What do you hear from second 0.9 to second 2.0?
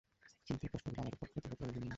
আমাদের পক্ষে অতীব প্রয়োজনীয়।